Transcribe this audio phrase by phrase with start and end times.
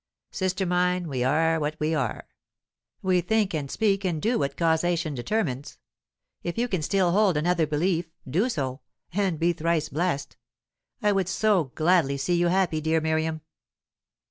[0.31, 2.27] Sister mine, we are what we are;
[3.03, 5.77] we think and speak and do what causation determines.
[6.41, 8.81] If you can still hold another belief, do so,
[9.13, 10.37] and be thrice blessed.
[11.03, 13.41] I would so gladly see you happy, dear Miriam."